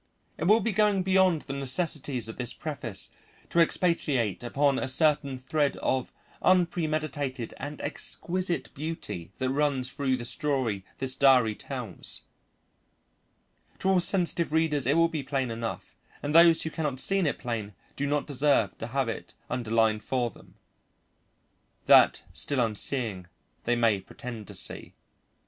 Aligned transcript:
It 0.39 0.45
will 0.45 0.61
be 0.61 0.71
going 0.71 1.03
beyond 1.03 1.43
the 1.43 1.53
necessities 1.53 2.27
of 2.27 2.37
this 2.37 2.55
preface 2.55 3.11
to 3.51 3.59
expatiate 3.59 4.41
upon 4.43 4.79
a 4.79 4.87
certain 4.87 5.37
thread 5.37 5.77
of 5.77 6.11
unpremeditated 6.41 7.53
and 7.57 7.79
exquisite 7.81 8.73
beauty 8.73 9.31
that 9.37 9.51
runs 9.51 9.91
through 9.91 10.15
the 10.17 10.25
story 10.25 10.83
this 10.97 11.13
diary 11.13 11.53
tells. 11.53 12.23
To 13.77 13.89
all 13.89 13.99
sensitive 13.99 14.51
readers 14.51 14.87
it 14.87 14.97
will 14.97 15.07
be 15.07 15.21
plain 15.21 15.51
enough, 15.51 15.99
and 16.23 16.33
those 16.33 16.63
who 16.63 16.71
cannot 16.71 16.99
see 16.99 17.19
it 17.19 17.37
plain 17.37 17.75
do 17.95 18.07
not 18.07 18.25
deserve 18.25 18.75
to 18.79 18.87
have 18.87 19.07
it 19.07 19.35
underlined 19.51 20.01
for 20.03 20.31
them, 20.31 20.55
that, 21.85 22.23
still 22.33 22.59
unseeing, 22.59 23.27
they 23.65 23.75
may 23.75 23.99
pretend 24.01 24.47
to 24.47 24.55
see. 24.55 24.95